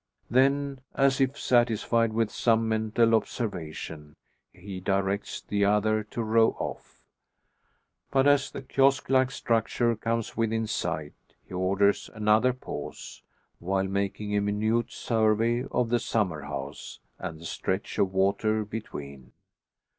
[0.31, 4.15] Then, as if satisfied with some mental observation,
[4.51, 7.05] he directs the other to row off.
[8.09, 11.13] But as the kiosk like structure comes within sight,
[11.45, 13.21] he orders another pause,
[13.59, 19.33] while making a minute survey of the summer house, and the stretch of water between.